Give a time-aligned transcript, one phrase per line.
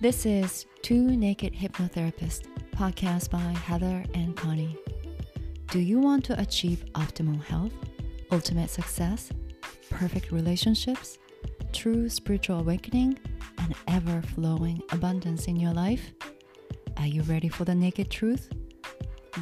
[0.00, 4.76] This is Two Naked Hypnotherapists, podcast by Heather and Connie.
[5.70, 7.72] Do you want to achieve optimal health,
[8.30, 9.30] ultimate success,
[9.90, 11.18] perfect relationships,
[11.72, 13.18] true spiritual awakening,
[13.58, 16.12] and ever flowing abundance in your life?
[16.98, 18.50] Are you ready for the naked truth?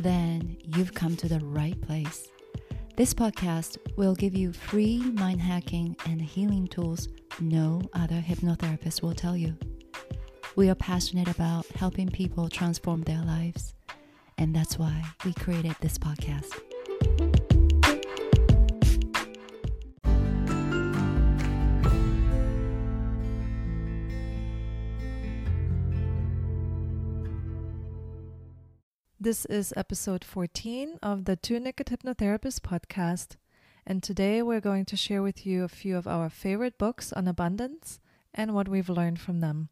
[0.01, 2.29] Then you've come to the right place.
[2.95, 7.09] This podcast will give you free mind hacking and healing tools
[7.41, 9.57] no other hypnotherapist will tell you.
[10.55, 13.73] We are passionate about helping people transform their lives,
[14.37, 16.53] and that's why we created this podcast.
[29.19, 33.37] This is episode 14 of the Two Naked Hypnotherapist podcast.
[33.87, 37.27] And today we're going to share with you a few of our favorite books on
[37.27, 38.01] abundance
[38.35, 39.71] and what we've learned from them.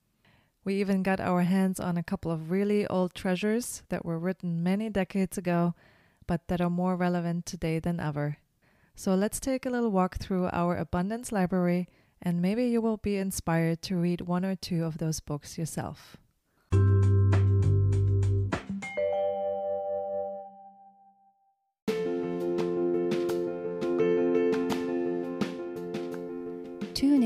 [0.62, 4.62] We even got our hands on a couple of really old treasures that were written
[4.62, 5.74] many decades ago,
[6.26, 8.36] but that are more relevant today than ever.
[8.94, 11.88] So let's take a little walk through our abundance library,
[12.20, 16.18] and maybe you will be inspired to read one or two of those books yourself.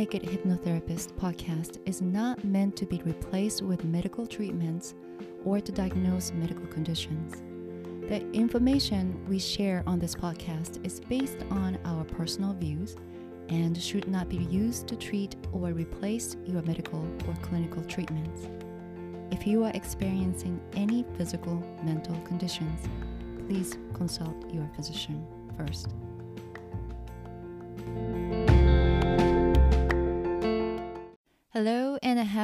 [0.05, 4.93] Naked Hypnotherapist podcast is not meant to be replaced with medical treatments
[5.47, 7.43] or to diagnose medical conditions.
[8.11, 12.97] The information we share on this podcast is based on our personal views
[13.49, 18.47] and should not be used to treat or replace your medical or clinical treatments.
[19.31, 22.79] If you are experiencing any physical, mental conditions,
[23.49, 25.95] please consult your physician first.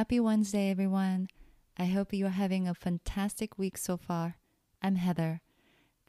[0.01, 1.27] Happy Wednesday, everyone.
[1.77, 4.37] I hope you are having a fantastic week so far.
[4.81, 5.41] I'm Heather.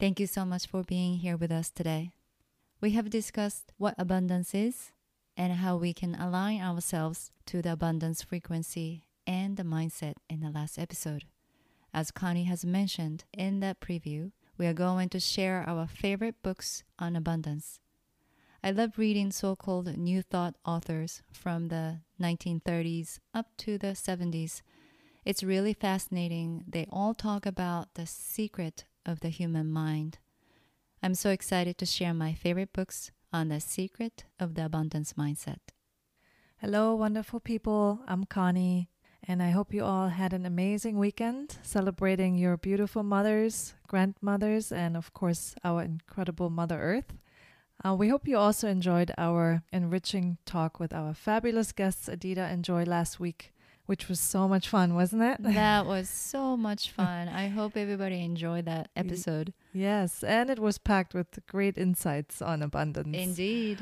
[0.01, 2.13] Thank you so much for being here with us today.
[2.81, 4.93] We have discussed what abundance is
[5.37, 10.49] and how we can align ourselves to the abundance frequency and the mindset in the
[10.49, 11.25] last episode.
[11.93, 16.83] As Connie has mentioned in that preview, we are going to share our favorite books
[16.99, 17.79] on abundance.
[18.65, 24.63] I love reading so called New Thought authors from the 1930s up to the 70s.
[25.25, 26.63] It's really fascinating.
[26.69, 30.19] They all talk about the secret of the human mind.
[31.03, 35.59] I'm so excited to share my favorite books on the secret of the abundance mindset.
[36.59, 37.99] Hello, wonderful people.
[38.07, 38.91] I'm Connie,
[39.27, 44.97] and I hope you all had an amazing weekend celebrating your beautiful mothers, grandmothers, and
[44.97, 47.17] of course, our incredible Mother Earth.
[47.85, 52.65] Uh, we hope you also enjoyed our enriching talk with our fabulous guests, Adita and
[52.65, 53.53] Joy, last week,
[53.87, 55.43] which was so much fun, wasn't it?
[55.43, 57.29] That was so much fun.
[57.29, 59.53] I hope everybody enjoyed that episode.
[59.73, 63.17] Yes, and it was packed with great insights on abundance.
[63.17, 63.81] Indeed.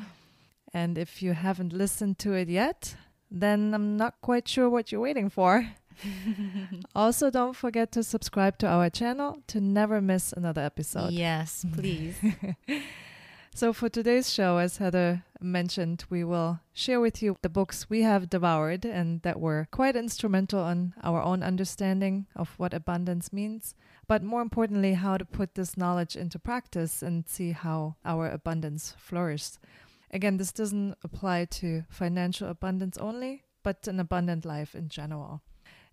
[0.72, 2.97] And if you haven't listened to it yet,
[3.31, 5.69] then I'm not quite sure what you're waiting for.
[6.94, 11.10] also, don't forget to subscribe to our channel to never miss another episode.
[11.12, 12.16] Yes, please.
[13.60, 18.00] So, for today's show, as Heather mentioned, we will share with you the books we
[18.00, 23.75] have devoured and that were quite instrumental on our own understanding of what abundance means,
[24.09, 28.94] but more importantly, how to put this knowledge into practice and see how our abundance
[28.97, 29.59] flourishes.
[30.10, 35.42] Again, this doesn't apply to financial abundance only, but an abundant life in general.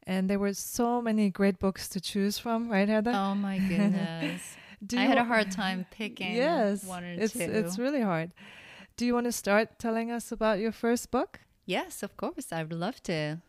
[0.03, 3.11] And there were so many great books to choose from, right, Heather?
[3.13, 4.55] Oh my goodness.
[4.95, 7.39] I had a hard time picking yes, one or it's, two.
[7.41, 8.31] It's really hard.
[8.95, 11.41] Do you want to start telling us about your first book?
[11.65, 12.51] Yes, of course.
[12.51, 13.41] I would love to.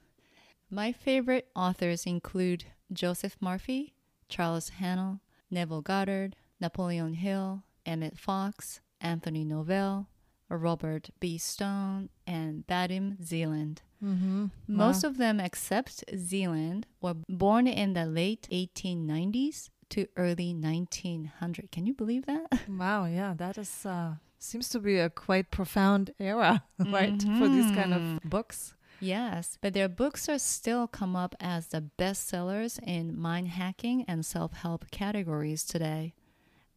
[0.71, 3.95] My favorite authors include Joseph Murphy,
[4.29, 10.09] Charles Haanel, Neville Goddard, Napoleon Hill, Emmett Fox, Anthony Norvell,
[10.51, 11.39] Robert B.
[11.39, 13.83] Stone, and Vadim Zeland.
[14.05, 14.47] Mm-hmm.
[14.67, 21.71] Most of them, except Zeland, were born in the late 1890s to early 1900.
[21.71, 22.47] Can you believe that?
[22.69, 27.71] Wow, yeah, that is uh, seems to be a quite profound era, right, for these
[27.73, 28.75] kind of books.
[29.01, 34.27] Yes, but their books are still come up as the bestsellers in mind hacking and
[34.27, 36.15] self-help categories today.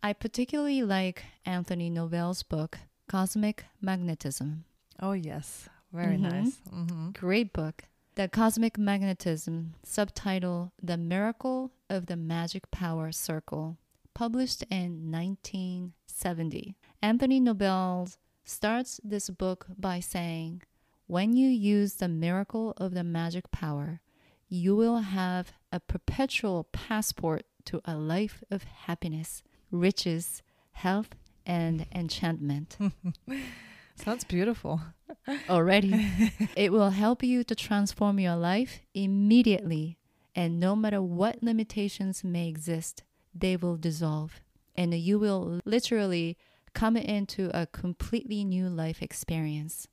[0.03, 2.77] I particularly like Anthony Norvell's book,
[3.07, 4.65] Cosmic Magnetism.
[4.99, 6.31] Oh yes, very Mhm.
[6.31, 6.57] nice.
[6.71, 7.09] Mm-hmm.
[7.11, 7.83] Great book.
[8.21, 13.79] The Cosmic Magnetism, subtitle The Miracle of the Magic Power Circle,
[14.13, 16.75] published in 1970.
[17.01, 18.09] Anthony Norvell
[18.45, 20.61] starts this book by saying,
[21.07, 24.01] When you use the miracle of the magic power,
[24.47, 29.41] you will have a perpetual passport to a life of happiness,
[29.71, 32.77] riches, health, and enchantment.
[33.95, 34.81] Sounds beautiful.
[35.49, 36.07] Already,
[36.55, 39.97] it will help you to transform your life immediately,
[40.35, 43.03] and no matter what limitations may exist,
[43.33, 44.41] they will dissolve,
[44.75, 46.37] and you will literally
[46.73, 49.87] come into a completely new life experience.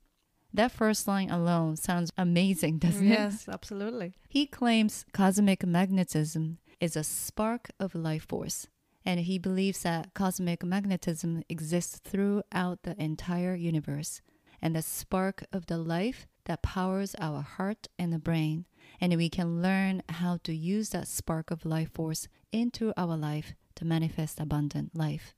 [0.52, 3.10] That first line alone sounds amazing, doesn't it?
[3.10, 4.14] yes, absolutely.
[4.28, 8.66] He claims cosmic magnetism is a spark of life force,
[9.08, 14.20] and he believes that cosmic magnetism exists throughout the entire universe,
[14.60, 18.66] and the spark of the life that powers our heart and the brain,
[19.00, 23.54] and we can learn how to use that spark of life force into our life
[23.74, 25.34] to manifest abundant life.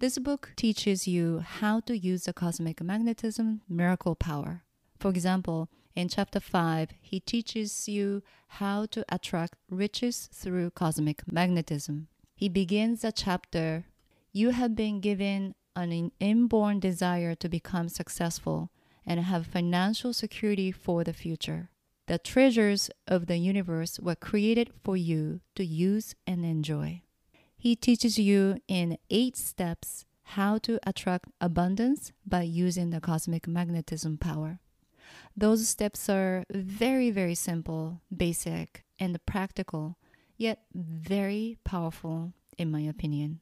[0.00, 4.64] This book teaches you how to use the cosmic magnetism miracle power.
[5.00, 12.08] For example, in chapter 5, he teaches you how to attract riches through cosmic magnetism.
[12.38, 13.86] He begins the chapter
[14.32, 18.70] You have been given an inborn desire to become successful
[19.04, 21.70] and have financial security for the future.
[22.06, 27.02] The treasures of the universe were created for you to use and enjoy.
[27.56, 30.06] He teaches you in eight steps
[30.38, 34.60] how to attract abundance by using the cosmic magnetism power.
[35.36, 39.98] Those steps are very, very simple, basic, and practical,
[40.38, 43.40] yet very powerful, in my opinion.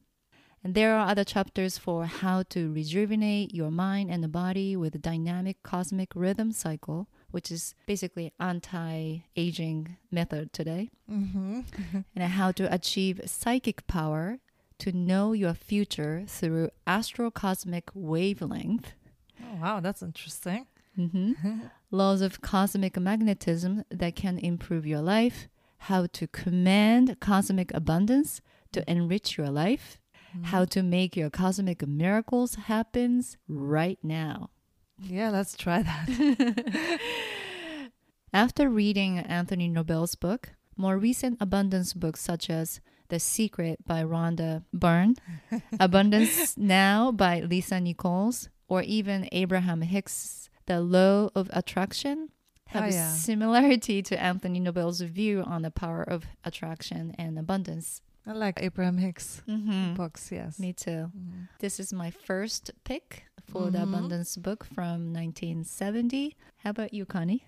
[0.65, 4.97] And there are other chapters for how to rejuvenate your mind and the body with
[4.97, 11.61] a dynamic cosmic rhythm cycle, which is basically anti-aging method today, Mm-hmm.
[12.17, 14.39] and how to achieve psychic power
[14.79, 18.93] to know your future through astrocosmic wavelength.
[19.41, 20.67] Oh, wow, that's interesting.
[20.97, 21.33] hmm
[21.93, 28.41] Laws of cosmic magnetism that can improve your life, how to command cosmic abundance
[28.73, 28.85] to mm.
[28.89, 29.99] enrich your life,
[30.35, 30.45] mm-hmm.
[30.45, 34.51] how to make your cosmic miracles happen right now.
[34.99, 37.01] Yeah, let's try that.
[38.33, 44.65] After reading Anthony Norvell's book, more recent abundance books such as The Secret by Rhonda
[44.73, 45.17] Byrne,
[45.81, 52.31] Abundance Now by Lisa Nichols, or even Abraham Hicks' The Law of Attraction
[52.77, 53.11] have Oh, a yeah.
[53.13, 58.03] similarity to Anthony Norvell's view on the power of attraction and abundance.
[58.27, 59.95] I like Abraham Hicks Mm-hmm.
[59.95, 60.59] books, yes.
[60.59, 61.11] Me too.
[61.17, 61.49] Mhm.
[61.61, 63.89] This is my first pick for the Mhm.
[63.89, 66.37] abundance book from 1970.
[66.59, 67.47] How about you, Connie?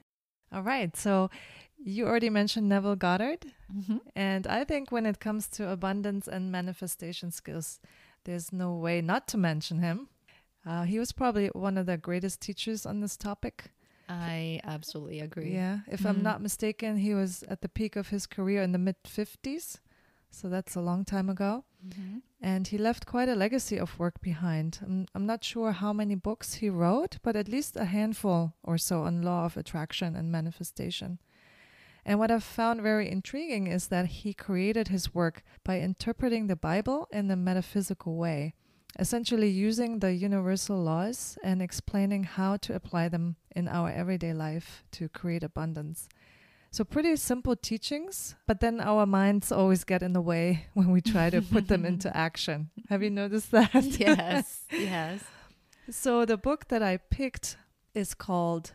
[0.53, 1.31] All right, so
[1.77, 3.53] you already mentioned Neville Goddard.
[3.73, 3.99] Mm-hmm.
[4.17, 7.81] And I think when it comes to abundance and manifestation skills,
[8.25, 10.09] there's no way not to mention him.
[10.65, 13.71] Uh, he was probably one of the greatest teachers on this topic.
[14.09, 15.53] I absolutely agree.
[15.53, 16.09] Yeah, if Mhm.
[16.09, 19.81] I'm not mistaken, he was at the peak of his career in the mid 50s.
[20.31, 21.65] So that's a long time ago.
[21.87, 22.23] Mhm.
[22.41, 24.79] And he left quite a legacy of work behind.
[24.83, 28.79] I'm, I'm not sure how many books he wrote, but at least a handful or
[28.79, 31.19] so on law of attraction and manifestation.
[32.05, 36.57] And what I've found very intriguing is that he created his work by interpreting the
[36.57, 38.55] Bible in a metaphysical way,
[38.99, 44.85] essentially using the universal laws and explaining how to apply them in our everyday life
[44.93, 46.09] to create abundance.
[46.71, 51.01] So, pretty simple teachings, but then our minds always get in the way when we
[51.01, 52.71] try to put them into action.
[52.91, 53.73] Have you noticed that?
[53.99, 55.25] yes, yes.
[55.91, 57.57] So, the book that I picked
[57.95, 58.73] is called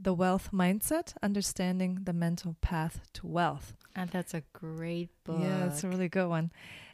[0.00, 3.74] The Wealth Mindset Understanding the Mental Path to Wealth.
[3.94, 5.38] And that's a great book.
[5.40, 6.50] Yeah, it's a really good one.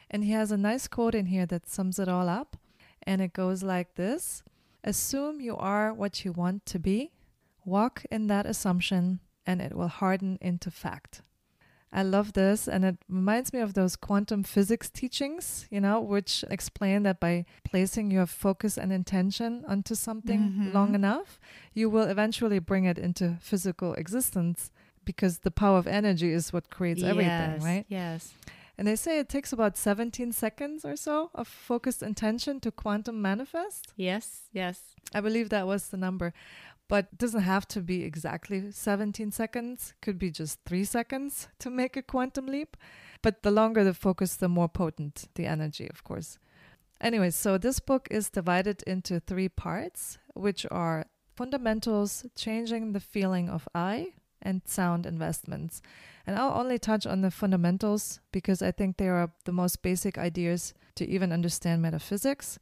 [0.09, 2.57] And he has a nice quote in here that sums it all up.
[3.05, 4.43] And it goes like this
[4.83, 7.11] Assume you are what you want to be,
[7.65, 11.21] walk in that assumption, and it will harden into fact.
[11.95, 16.43] I love this, and it reminds me of those quantum physics teachings, you know, which
[16.49, 20.73] explain that by placing your focus and intention onto something Mhm.
[20.73, 21.39] long enough,
[21.73, 24.71] you will eventually bring it into physical existence
[25.05, 27.85] because the power of energy is what creates everything, Yes, right?
[27.87, 28.33] Yes.
[28.77, 33.21] And they say it takes about 17 seconds or so of focused intention to quantum
[33.21, 33.93] manifest.
[33.95, 34.81] Yes, yes.
[35.13, 36.33] I believe that was the number.
[36.87, 39.93] But it doesn't have to be exactly 17 seconds.
[40.01, 42.75] Could be just three seconds to make a quantum leap.
[43.21, 46.39] But the longer the focus, the more potent the energy, of course.
[46.99, 53.49] Anyway, so this book is divided into three parts, which are fundamentals, changing the feeling
[53.49, 54.13] of I,
[54.43, 55.81] and sound investments.
[56.27, 60.17] And I'll only touch on the fundamentals because I think they are the most basic
[60.17, 62.59] ideas to even understand metaphysics.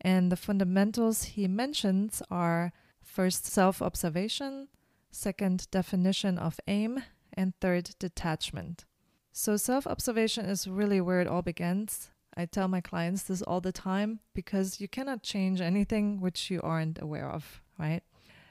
[0.00, 2.72] And the fundamentals he mentions are
[3.02, 4.68] first self observation,
[5.10, 8.84] second definition of aim, and third, detachment.
[9.32, 12.10] So, self observation is really where it all begins.
[12.36, 16.60] I tell my clients this all the time because you cannot change anything which you
[16.62, 18.02] aren't aware of, right?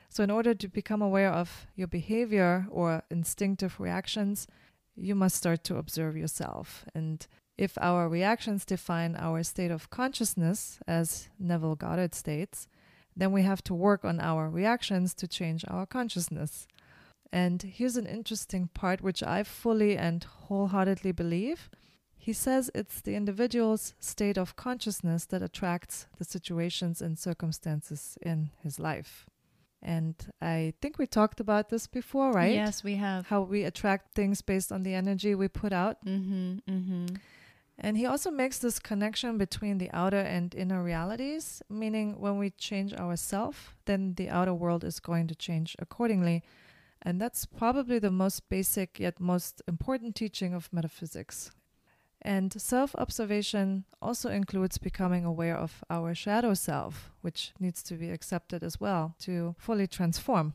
[0.10, 4.48] So, in order to become aware of your behavior or instinctive reactions,
[4.96, 6.84] you must start to observe yourself.
[6.96, 7.25] And
[7.58, 12.68] if our reactions define our state of consciousness, as Neville Goddard states,
[13.16, 16.68] then we have to work on our reactions to change our consciousness.
[17.32, 21.70] And here's an interesting part which I fully and wholeheartedly believe.
[22.18, 28.50] He says it's the individual's state of consciousness that attracts the situations and circumstances in
[28.63, 29.25] his life.
[29.82, 32.54] And I think we talked about this before, right?
[32.54, 33.28] Yes, we have.
[33.28, 36.04] How we attract things based on the energy we put out.
[36.06, 37.16] Mm-hmm, mm-hmm.
[37.82, 42.50] And he also makes this connection between the outer and inner realities, meaning when we
[42.50, 46.44] change ourselves, then the outer world is going to change accordingly.
[47.02, 51.52] And that's probably the most basic yet most important teaching of metaphysics.
[52.22, 58.10] And self observation also includes becoming aware of our shadow self, which needs to be
[58.10, 60.54] accepted as well to fully transform.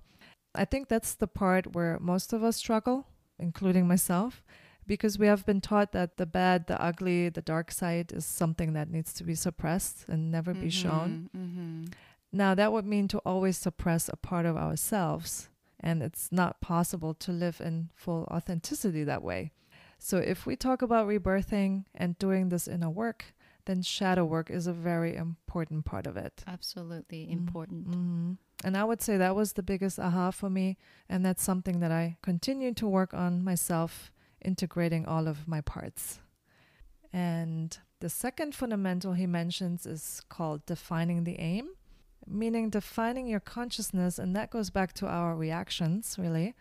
[0.55, 3.07] I think that's the part where most of us struggle,
[3.39, 4.43] including myself
[4.87, 8.73] because we have been taught that the bad, the ugly, the dark side is something
[8.75, 11.31] that needs to be suppressed and never mm-hmm, be shown.
[11.37, 11.85] Mm-hmm.
[12.33, 15.49] Now, that would mean to always suppress a part of ourselves,
[15.81, 19.53] and it's not possible to live in full authenticity that way.
[20.05, 23.33] So, if we talk about rebirthing and doing this inner work,
[23.65, 26.45] then shadow work is a very important part of it.
[26.47, 27.33] Absolutely mm-hmm.
[27.33, 27.89] important.
[27.89, 28.33] Mm-hmm.
[28.65, 30.77] And I would say that was the biggest aha for me.
[31.09, 34.13] And that's something that I continue to work on myself
[34.45, 36.19] integrating all of my parts.
[37.11, 41.71] And the second fundamental he mentions is called defining the aim,
[42.27, 44.19] meaning defining your consciousness.
[44.19, 46.55] And that goes back to our reactions, really.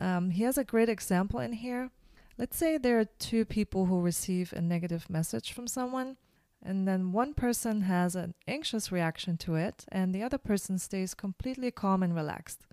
[0.00, 1.92] Um, he has a great example in here.
[2.38, 6.16] Let's say there are two people who receive a negative message from someone,
[6.62, 11.14] and then one person has an anxious reaction to it, and the other person stays
[11.14, 12.66] completely calm and relaxed,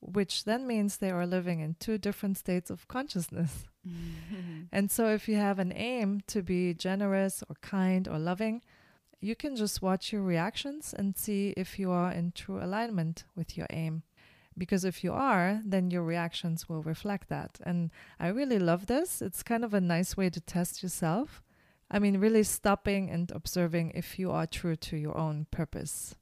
[0.00, 3.64] which then means they are living in two different states of consciousness.
[3.88, 4.62] Mm-hmm.
[4.72, 8.60] and so, if you have an aim to be generous or kind or loving,
[9.20, 13.56] you can just watch your reactions and see if you are in true alignment with
[13.56, 14.02] your aim.
[14.58, 17.58] Because if you are, then your reactions will reflect that.
[17.64, 19.22] And I really love this.
[19.22, 21.42] It's kind of a nice way to test yourself.
[21.90, 26.14] I mean, really stopping and observing if you are true to your own purpose.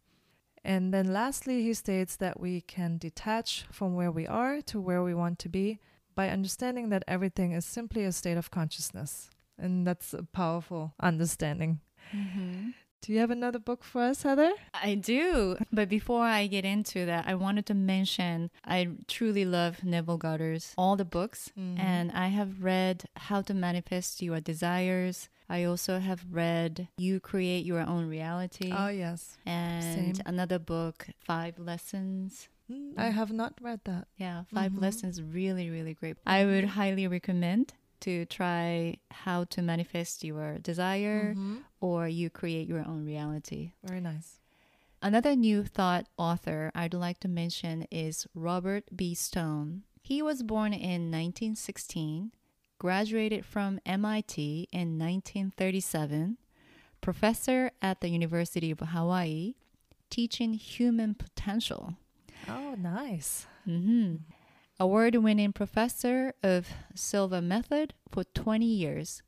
[0.64, 5.02] And then lastly, he states that we can detach from where we are to where
[5.02, 5.80] we want to be
[6.14, 9.30] by understanding that everything is simply a state of consciousness.
[9.58, 11.80] And that's a powerful understanding.
[12.14, 12.70] Mm-hmm.
[13.02, 14.52] Do you have another book for us, Heather?
[14.74, 15.56] I do.
[15.72, 20.74] But before I get into that, I wanted to mention I truly love Neville Goddard's
[20.76, 21.52] all the books.
[21.58, 21.80] Mm-hmm.
[21.80, 25.28] And I have read How to Manifest Your Desires.
[25.48, 28.72] I also have read You Create Your Own Reality.
[28.76, 29.38] Oh, yes.
[29.46, 30.26] And Same.
[30.26, 34.08] another book, Five Lessons Mm, I have not read that.
[34.16, 34.82] Yeah, 5 mm-hmm.
[34.82, 36.16] lessons really, really great.
[36.26, 41.56] I would highly recommend to try how to manifest your desire mm-hmm.
[41.80, 43.72] or you create your own reality.
[43.84, 44.40] Very nice.
[45.02, 49.14] Another new thought author I'd like to mention is Robert B.
[49.14, 49.82] Stone.
[50.02, 52.32] He was born in 1916,
[52.78, 56.38] graduated from MIT in 1937,
[57.00, 59.54] professor at the University of Hawaii,
[60.10, 61.94] teaching human potential.
[62.48, 63.46] Oh, nice.
[63.68, 64.16] Mm-hmm.
[64.78, 69.22] Award winning professor of Silva Method for 20 years.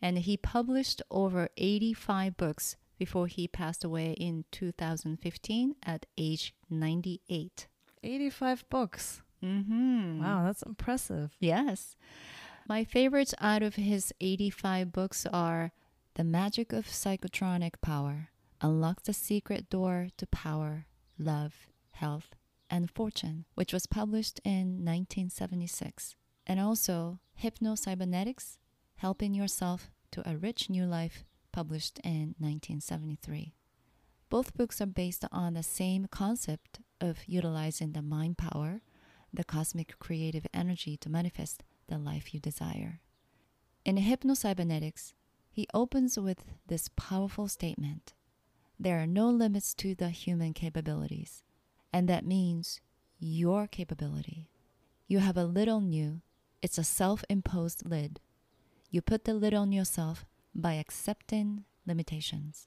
[0.00, 7.66] And he published over 85 books before he passed away in 2015 at age 98.
[8.04, 9.22] 85 books.
[9.42, 10.22] Mm-hmm.
[10.22, 11.32] Wow, that's impressive.
[11.40, 11.96] Yes.
[12.68, 15.72] My favorites out of his 85 books are
[16.14, 18.28] The Magic of Psychotronic Power,
[18.60, 20.86] Unlock the Secret Door to Power,
[21.18, 22.34] Love, Health,
[22.74, 28.58] and Fortune, which was published in 1976, and also Hypno-Cybernetics,
[28.96, 33.54] Helping Yourself to a Rich New Life, published in 1973.
[34.28, 38.80] Both books are based on the same concept of utilizing the mind power,
[39.32, 42.98] the cosmic creative energy to manifest the life you desire.
[43.84, 45.14] In Hypno-Cybernetics,
[45.48, 48.14] he opens with this powerful statement
[48.80, 51.44] There are no limits to the human capabilities.
[51.94, 52.80] And that means
[53.20, 54.48] your capability.
[55.06, 56.22] You have a lid on you,
[56.60, 58.18] it's a self imposed lid.
[58.90, 62.66] You put the lid on yourself by accepting limitations.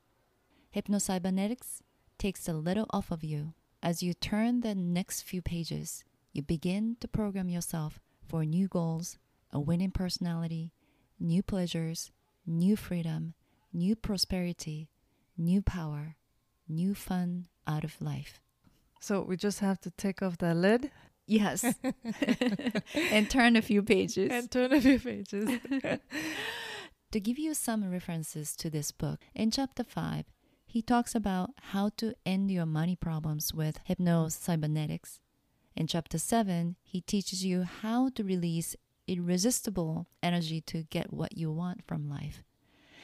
[0.72, 1.84] Hypno-Cybernetics
[2.18, 3.54] takes the lid off of you.
[3.84, 9.18] As you turn the next few pages, you begin to program yourself for new goals,
[9.52, 10.72] a winning personality,
[11.20, 12.12] new pleasures,
[12.46, 13.34] new freedom,
[13.74, 14.88] new prosperity,
[15.38, 16.16] new power,
[16.70, 18.40] new fun out of life.
[19.00, 20.92] So we just have to take off the lid
[21.28, 21.64] Yes.
[23.12, 24.32] and turn a few pages.
[24.32, 25.60] and turn a few pages.
[27.12, 30.26] To give you some references to this book, in chapter 5,
[30.66, 35.22] he talks about how to end your money problems with hypno-cybernetics.
[35.74, 38.76] In chapter 7, he teaches you how to release
[39.08, 42.44] irresistible energy to get what you want from life.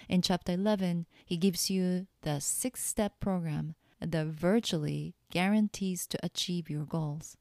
[0.10, 3.76] In chapter 11, he gives you the six step program
[4.12, 7.38] that virtually guarantees to achieve your goals.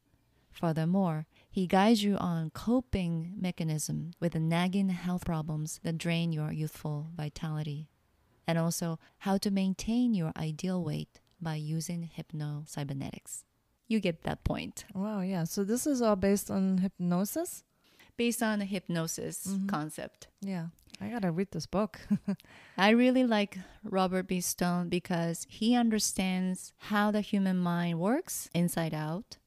[0.51, 6.53] Furthermore, he guides you on coping mechanism with the nagging health problems that drain your
[6.53, 7.89] youthful vitality,
[8.47, 13.45] and also how to maintain your ideal weight by using hypno-cybernetics.
[13.89, 14.85] You get that point.
[14.95, 15.45] wow, yeah.
[15.45, 17.65] So this is all based on hypnosis?
[18.17, 19.69] Based on the hypnosis Mhm.
[19.69, 20.29] concept.
[20.41, 20.69] Yeah.
[21.03, 22.01] I got to read this book.
[22.79, 24.41] I really like Robert B.
[24.41, 29.39] Stone because he understands how the human mind works inside out.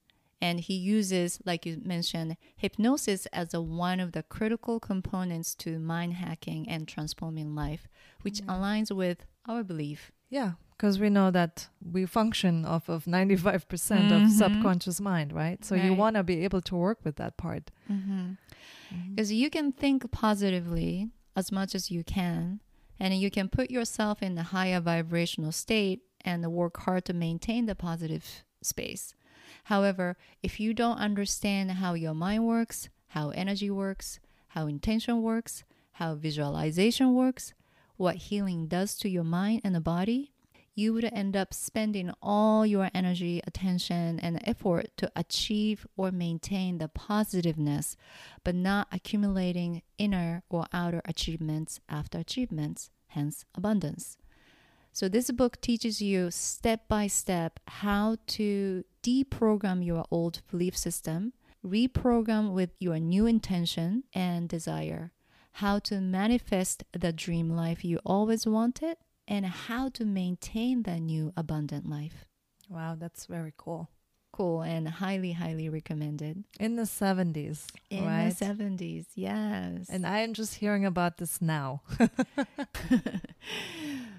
[0.41, 5.79] And he uses, like you mentioned, hypnosis as a, one of the critical components to
[5.79, 7.87] mind hacking and transforming life,
[8.21, 8.47] which Yeah.
[8.53, 10.11] aligns with our belief.
[10.29, 14.29] yeah, because we know that we function off of 95% of Mhm.
[14.29, 15.63] subconscious mind, right?
[15.63, 17.71] So you want to be able to work with that part.
[19.09, 22.61] Because you can think positively as much as you can,
[22.99, 27.65] and you can put yourself in a higher vibrational state and work hard to maintain
[27.65, 29.13] the positive space.
[29.65, 35.63] However, if you don't understand how your mind works, how energy works, how intention works,
[35.93, 37.53] how visualization works,
[37.97, 40.31] what healing does to your mind and the body,
[40.75, 46.77] you would end up spending all your energy, attention, and effort to achieve or maintain
[46.77, 47.95] the positiveness,
[48.43, 54.17] but not accumulating inner or outer achievements after achievements, hence abundance.
[54.91, 61.33] So, this book teaches you step by step how to deprogram your old belief system,
[61.65, 65.11] reprogram with your new intention and desire,
[65.53, 71.33] how to manifest the dream life you always wanted, and how to maintain the new
[71.35, 72.25] abundant life.
[72.69, 73.89] Wow, that's very cool.
[74.31, 76.43] Cool and highly, highly recommended.
[76.59, 78.35] In the 70s, In right?
[78.37, 79.87] the 70s, yes.
[79.89, 81.83] and I am just hearing about this now.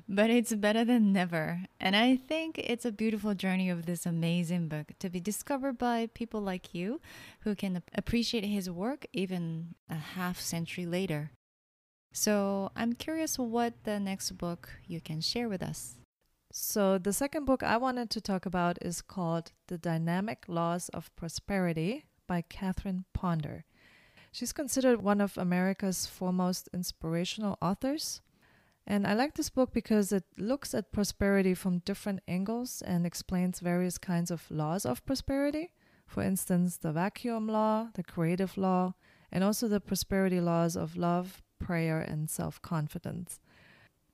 [0.08, 1.60] but it's better than never.
[1.80, 6.08] And I think it's a beautiful journey of this amazing book to be discovered by
[6.14, 7.00] people like you
[7.40, 11.30] who can appreciate his work even a half century later.
[12.16, 15.98] So I'm curious what the next book you can share with us.
[16.50, 21.14] So, the second book I wanted to talk about is called The Dynamic Laws of
[21.14, 23.66] Prosperity by Catherine Ponder.
[24.32, 28.22] She's considered one of America's foremost inspirational authors.
[28.86, 33.60] And I like this book because it looks at prosperity from different angles and explains
[33.60, 35.70] various kinds of laws of prosperity.
[36.06, 38.94] For instance, the vacuum law, the creative law,
[39.30, 43.40] and also the prosperity laws of love, prayer, and self confidence.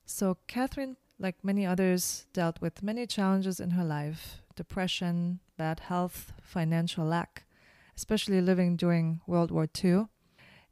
[0.05, 6.33] So, Catherine like many others, dealt with many challenges in her life depression, bad health,
[6.43, 7.45] financial lack,
[7.97, 10.09] especially living during World War II.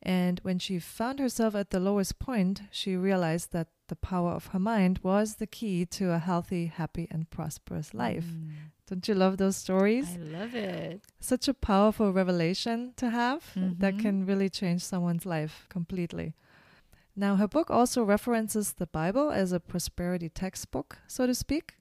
[0.02, 4.48] And when she found herself at the lowest point, she realized that the power of
[4.48, 8.26] her mind was the key to a healthy, happy, and prosperous life.
[8.26, 8.50] Mm,
[8.86, 10.18] Don't you love those stories?
[10.18, 11.00] I love it.
[11.20, 13.98] Such a powerful revelation to have that Mhm.
[13.98, 16.34] can really change someone's life completely.
[17.20, 21.74] Now, her book also references the Bible as a prosperity textbook, so to speak.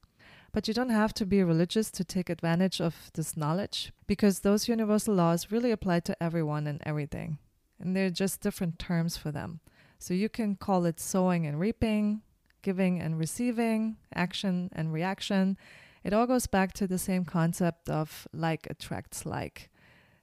[0.52, 4.68] But you don't have to be religious to take advantage of this knowledge because those
[4.68, 7.38] universal laws really apply to everyone and everything.
[7.80, 9.62] And they're just different terms for them.
[9.98, 12.22] So you can call it sowing and reaping,
[12.62, 15.58] giving and receiving, action and reaction.
[16.04, 19.70] It all goes back to the same concept of like attracts like.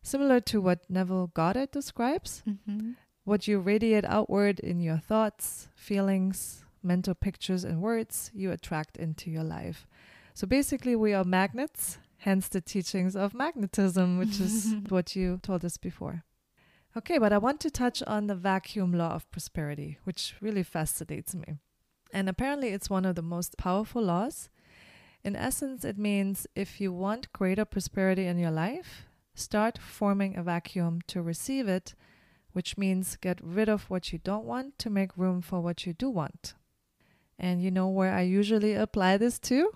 [0.02, 2.92] Similar to what Neville Goddard describes, hmm
[3.26, 9.30] what you radiate outward in your thoughts, feelings, mental pictures, and words, you attract into
[9.30, 9.84] your life.
[10.32, 15.64] So basically, we are magnets, hence the teachings of magnetism, which is what you told
[15.64, 16.22] us before.
[16.96, 21.34] Okay, but I want to touch on the vacuum law of prosperity, which really fascinates
[21.34, 21.56] me.
[22.12, 24.50] And apparently, it's one of the most powerful laws.
[25.24, 30.44] In essence, it means if you want greater prosperity in your life, start forming a
[30.44, 31.96] vacuum to receive it
[32.56, 35.92] which means get rid of what you don't want to make room for what you
[35.92, 36.54] do want.
[37.38, 39.72] And you know where I usually apply this to?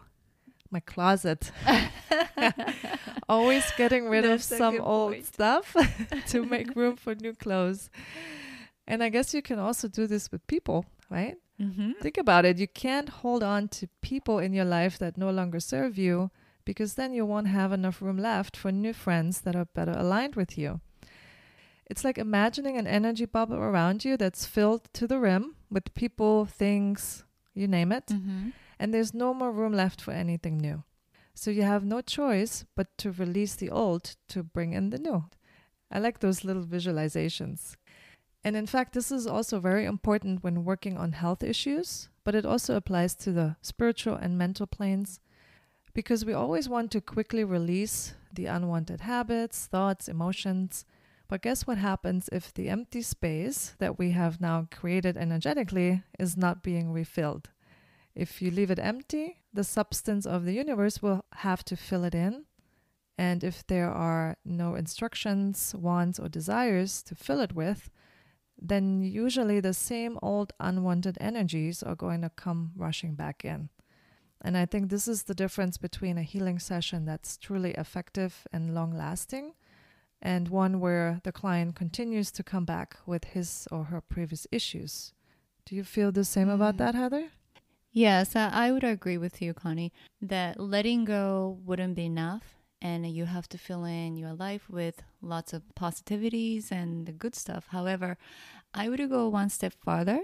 [0.70, 1.52] My closet.
[3.28, 5.26] always getting rid of That's a some old point.
[5.26, 5.76] stuff
[6.28, 7.90] to make room for new clothes.
[8.86, 11.36] And I guess you can also do this with people, right?
[11.60, 12.00] Mm-hmm.
[12.00, 12.56] Think about it.
[12.56, 16.30] You can't hold on to people in your life that no longer serve you
[16.64, 20.34] because then you won't have enough room left for new friends that are better aligned
[20.34, 20.80] with you.
[21.90, 26.44] It's like imagining an energy bubble around you that's filled to the rim with people,
[26.46, 27.24] things,
[27.54, 28.50] you name it, Mm-hmm.
[28.78, 30.84] and there's no more room left for anything new.
[31.34, 35.24] So you have no choice but to release the old to bring in the new.
[35.90, 37.76] I like those little visualizations.
[38.44, 42.46] And in fact, this is also very important when working on health issues, but it
[42.46, 45.20] also applies to the spiritual and mental planes
[45.92, 50.84] because we always want to quickly release the unwanted habits, thoughts, emotions.
[51.30, 56.36] But guess what happens if the empty space that we have now created energetically is
[56.36, 57.50] not being refilled?
[58.16, 62.16] If you leave it empty, the substance of the universe will have to fill it
[62.16, 62.46] in.
[63.16, 67.90] And if there are no instructions, wants, or desires to fill it with,
[68.60, 73.68] then usually the same old unwanted energies are going to come rushing back in.
[74.42, 78.74] And I think this is the difference between a healing session that's truly effective and
[78.74, 79.52] long lasting
[80.22, 85.12] and one where the client continues to come back with his or her previous issues.
[85.66, 86.78] Do you feel the same about Mm.
[86.78, 87.30] that, Heather?
[87.92, 92.56] Yes, I I would agree with you, Connie, that letting go wouldn't be enough.
[92.82, 97.34] And you have to fill in your life with lots of positivities and the good
[97.34, 97.66] stuff.
[97.68, 98.16] However,
[98.72, 100.20] I would go one step farther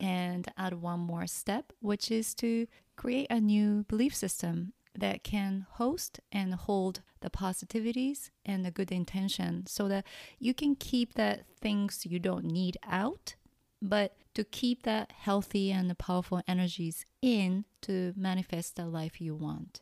[0.00, 5.66] and add one more step, which is to create a new belief system that can
[5.72, 10.04] host and hold the positivities and the good intention so that
[10.38, 13.34] you can keep that things you don't need out
[13.80, 19.34] but to keep that healthy and the powerful energies in to manifest the life you
[19.34, 19.80] want.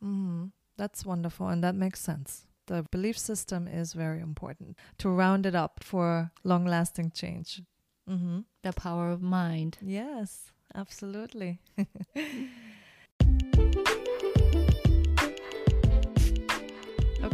[0.00, 0.46] hmm
[0.76, 2.46] That's wonderful, and that makes sense.
[2.66, 7.60] The belief system is very important to round it up for long lasting change.
[8.08, 9.78] hmm The power of mind.
[9.82, 11.60] Yes, absolutely.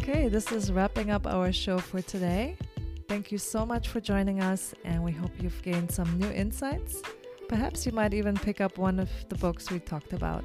[0.09, 2.57] okay, this is wrapping up our show for today.
[3.09, 7.03] Thank you so much for joining us, and we hope you've gained some new insights.
[7.47, 10.45] Perhaps you might even pick up one of the books we talked about.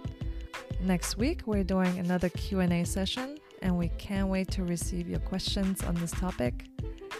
[0.82, 5.82] Next week, we're doing another Q&A session, and we can't wait to receive your questions
[5.82, 6.66] on this topic.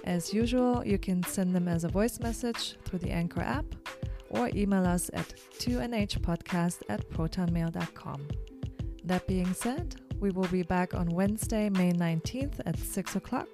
[0.04, 3.66] As usual, you can send them as a voice message through the Anchor app
[4.30, 8.28] or email us at 2nhpodcast at protonmail.com.
[9.06, 13.50] That being said, we will be back on Wednesday, May 19th at 6 o'clock.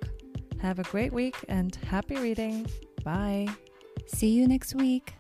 [0.62, 2.68] Have a great week and happy reading.
[3.04, 3.48] Bye.
[4.06, 5.19] See you next week.